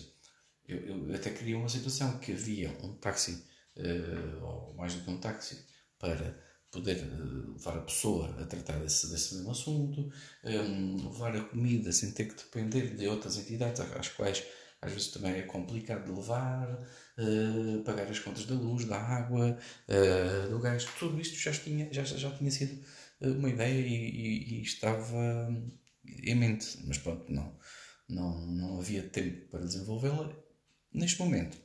eu, 0.67 1.07
eu 1.07 1.15
até 1.15 1.29
queria 1.29 1.57
uma 1.57 1.69
situação 1.69 2.17
que 2.19 2.31
havia 2.31 2.71
um 2.83 2.93
táxi, 2.95 3.43
uh, 3.77 4.43
ou 4.43 4.73
mais 4.75 4.93
do 4.93 5.03
que 5.03 5.11
um 5.11 5.19
táxi, 5.19 5.65
para 5.99 6.37
poder 6.71 6.97
uh, 6.97 7.53
levar 7.53 7.77
a 7.77 7.81
pessoa 7.81 8.29
a 8.41 8.45
tratar 8.45 8.79
desse, 8.79 9.09
desse 9.09 9.35
mesmo 9.35 9.51
assunto, 9.51 10.11
um, 10.43 11.09
levar 11.09 11.35
a 11.35 11.43
comida 11.43 11.91
sem 11.91 12.11
ter 12.11 12.25
que 12.25 12.35
depender 12.35 12.95
de 12.95 13.07
outras 13.07 13.37
entidades 13.37 13.79
às 13.79 14.09
quais 14.09 14.43
às 14.81 14.91
vezes 14.91 15.07
também 15.07 15.33
é 15.33 15.41
complicado 15.41 16.05
de 16.05 16.11
levar, 16.11 16.69
uh, 17.17 17.83
pagar 17.83 18.07
as 18.07 18.19
contas 18.19 18.45
da 18.45 18.53
luz, 18.53 18.85
da 18.85 18.97
água, 18.97 19.57
uh, 19.89 20.49
do 20.49 20.59
gás, 20.59 20.85
tudo 20.99 21.19
isto 21.19 21.35
já 21.37 21.51
tinha, 21.51 21.91
já, 21.91 22.03
já 22.03 22.29
tinha 22.31 22.51
sido 22.51 22.85
uma 23.21 23.49
ideia 23.49 23.79
e, 23.79 23.93
e, 23.93 24.59
e 24.59 24.61
estava 24.61 25.49
em 26.23 26.35
mente, 26.35 26.77
mas 26.85 26.97
pronto, 26.97 27.31
não, 27.31 27.57
não, 28.09 28.45
não 28.47 28.79
havia 28.79 29.03
tempo 29.03 29.49
para 29.49 29.65
desenvolvê-la 29.65 30.31
neste 30.93 31.19
momento. 31.19 31.57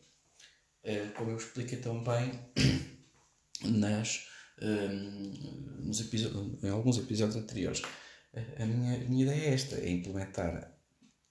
Como 1.17 1.31
eu 1.31 1.37
expliquei 1.37 1.79
também 1.79 2.33
nas, 3.65 4.27
nos 5.81 6.01
episódios, 6.01 6.65
em 6.65 6.71
alguns 6.71 6.99
episódios 6.99 7.37
anteriores, 7.37 7.83
a 8.59 8.65
minha, 8.65 8.95
a 8.95 9.09
minha 9.09 9.25
ideia 9.25 9.51
é 9.51 9.55
esta: 9.55 9.77
é 9.77 9.91
implementar 9.91 10.75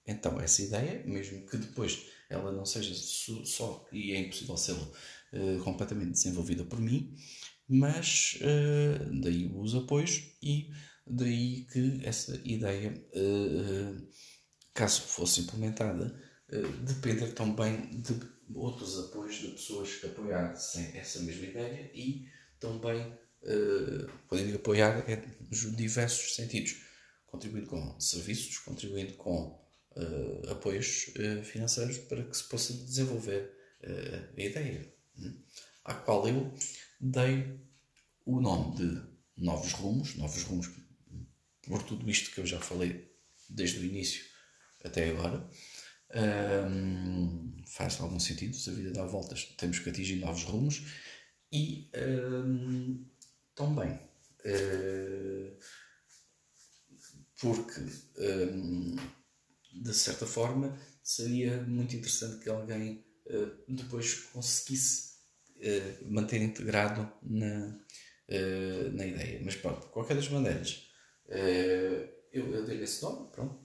então 0.06 0.40
essa 0.40 0.62
ideia, 0.62 1.02
mesmo 1.06 1.46
que 1.46 1.56
depois 1.56 2.06
ela 2.28 2.52
não 2.52 2.64
seja 2.64 2.94
só, 2.94 3.86
e 3.92 4.12
é 4.12 4.20
impossível 4.20 4.56
ser 4.56 4.72
uh, 4.72 5.62
completamente 5.62 6.12
desenvolvida 6.12 6.64
por 6.64 6.80
mim, 6.80 7.14
mas 7.70 8.38
uh, 8.42 9.20
daí 9.20 9.50
os 9.54 9.74
apoios 9.74 10.36
e 10.42 10.68
daí 11.06 11.66
que 11.72 12.00
essa 12.04 12.40
ideia, 12.44 12.92
uh, 13.14 14.08
caso 14.74 15.02
fosse 15.02 15.42
implementada, 15.42 16.14
depender 16.84 17.28
também 17.28 18.00
de 18.00 18.12
outros 18.54 18.98
apoios 18.98 19.36
de 19.36 19.48
pessoas 19.48 19.94
que 19.94 20.06
apoiassem 20.06 20.96
essa 20.96 21.20
mesma 21.20 21.46
ideia 21.46 21.90
e 21.94 22.26
também 22.58 23.06
uh, 23.42 24.10
podem 24.28 24.52
apoiar 24.54 25.04
nos 25.48 25.76
diversos 25.76 26.34
sentidos, 26.34 26.76
contribuindo 27.26 27.68
com 27.68 27.98
serviços, 28.00 28.58
contribuindo 28.58 29.14
com 29.14 29.60
uh, 29.96 30.50
apoios 30.50 31.12
uh, 31.16 31.42
financeiros 31.42 31.98
para 31.98 32.22
que 32.22 32.36
se 32.36 32.48
possa 32.48 32.72
desenvolver 32.72 33.52
uh, 33.84 34.36
a 34.36 34.42
ideia, 34.42 34.92
né? 35.16 35.34
à 35.84 35.94
qual 35.94 36.28
eu 36.28 36.52
dei 37.00 37.60
o 38.26 38.40
nome 38.40 38.76
de 38.76 39.02
Novos 39.36 39.72
Rumos, 39.72 40.16
Novos 40.16 40.42
Rumos 40.42 40.70
por 41.62 41.82
tudo 41.82 42.08
isto 42.10 42.30
que 42.32 42.40
eu 42.40 42.46
já 42.46 42.60
falei 42.60 43.10
desde 43.48 43.78
o 43.78 43.84
início 43.84 44.24
até 44.84 45.10
agora. 45.10 45.48
Um, 46.12 47.62
faz 47.66 48.00
algum 48.00 48.18
sentido, 48.18 48.56
se 48.56 48.70
a 48.70 48.72
vida 48.72 48.90
dá 48.90 49.06
voltas, 49.06 49.44
temos 49.56 49.78
que 49.78 49.90
atingir 49.90 50.16
novos 50.16 50.42
rumos 50.42 50.82
e 51.52 51.88
um, 51.94 53.06
também 53.54 53.92
uh, 53.92 55.56
porque 57.40 57.80
um, 58.18 58.96
de 59.72 59.94
certa 59.94 60.26
forma, 60.26 60.76
seria 61.02 61.62
muito 61.62 61.94
interessante 61.96 62.42
que 62.42 62.50
alguém 62.50 63.04
uh, 63.26 63.74
depois 63.74 64.14
conseguisse 64.32 65.09
uh, 65.60 66.12
manter 66.12 66.40
integrado 66.42 67.10
na, 67.22 67.78
uh, 68.28 68.92
na 68.92 69.06
ideia. 69.06 69.40
Mas 69.44 69.56
pronto, 69.56 69.86
de 69.86 69.92
qualquer 69.92 70.14
das 70.14 70.28
maneiras, 70.28 70.88
eu, 72.32 72.52
eu 72.52 72.64
dei 72.64 72.82
esse 72.82 73.02
nome, 73.02 73.30
pronto. 73.30 73.64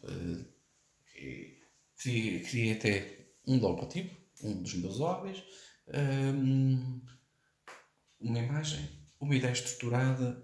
criei, 1.97 2.39
criei 2.41 2.73
até 2.73 3.27
um 3.47 3.59
logotipo, 3.59 4.15
um 4.43 4.61
dos 4.61 4.75
meus 4.75 4.99
hobbies, 4.99 5.43
um, 5.87 7.01
uma 8.19 8.39
imagem, 8.39 8.87
uma 9.19 9.35
ideia 9.35 9.51
estruturada, 9.51 10.43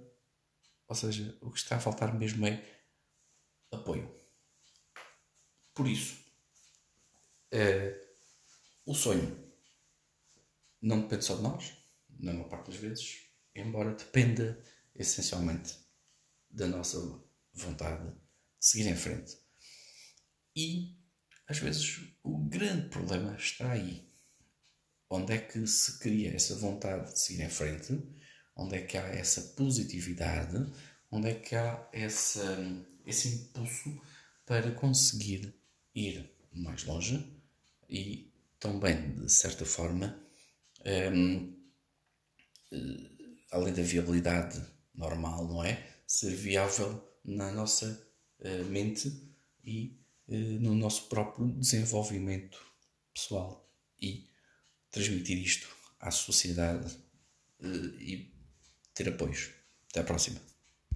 ou 0.87 0.95
seja, 0.95 1.37
o 1.41 1.51
que 1.51 1.59
está 1.59 1.75
a 1.75 1.79
faltar 1.79 2.17
mesmo 2.17 2.45
é 2.47 2.63
apoio. 3.71 4.11
Por 5.75 5.87
isso, 5.87 6.25
o 8.85 8.95
sonho 8.95 9.50
não 10.81 11.01
depende 11.01 11.25
só 11.25 11.35
de 11.35 11.43
nós, 11.43 11.73
na 12.19 12.33
maior 12.33 12.49
parte 12.49 12.71
das 12.71 12.79
vezes, 12.79 13.27
embora 13.55 13.95
dependa 13.95 14.61
essencialmente 14.95 15.75
da 16.49 16.67
nossa 16.67 16.97
vontade 17.53 18.09
de 18.09 18.15
seguir 18.59 18.87
em 18.87 18.95
frente. 18.95 19.37
E, 20.55 20.95
às 21.47 21.59
vezes, 21.59 22.01
o 22.23 22.37
grande 22.37 22.89
problema 22.89 23.35
está 23.35 23.71
aí. 23.71 24.09
Onde 25.09 25.33
é 25.33 25.37
que 25.37 25.65
se 25.67 25.99
cria 25.99 26.33
essa 26.33 26.55
vontade 26.55 27.11
de 27.11 27.19
seguir 27.19 27.43
em 27.43 27.49
frente? 27.49 28.01
Onde 28.55 28.75
é 28.75 28.81
que 28.81 28.97
há 28.97 29.07
essa 29.07 29.41
positividade? 29.55 30.57
Onde 31.09 31.29
é 31.29 31.33
que 31.35 31.55
há 31.55 31.87
essa, 31.91 32.57
esse 33.05 33.27
impulso 33.27 34.01
para 34.45 34.71
conseguir 34.71 35.53
ir 35.93 36.29
mais 36.53 36.83
longe 36.83 37.25
e 37.89 38.31
também, 38.59 39.15
de 39.15 39.29
certa 39.29 39.65
forma, 39.65 40.17
um, 40.85 41.61
eh, 42.71 43.11
além 43.51 43.73
da 43.73 43.81
viabilidade 43.81 44.61
normal, 44.93 45.47
não 45.47 45.63
é? 45.63 45.87
Ser 46.07 46.35
viável 46.35 47.01
na 47.23 47.51
nossa 47.51 48.07
uh, 48.39 48.65
mente 48.65 49.11
e 49.63 49.99
uh, 50.27 50.33
no 50.59 50.75
nosso 50.75 51.07
próprio 51.07 51.47
desenvolvimento 51.53 52.59
pessoal 53.13 53.69
e 54.01 54.29
transmitir 54.89 55.37
isto 55.37 55.67
à 55.99 56.11
sociedade 56.11 56.93
uh, 57.59 57.99
e 57.99 58.33
ter 58.93 59.09
apoios. 59.09 59.51
Até 59.89 60.01
à 60.01 60.03
próxima. 60.03 60.50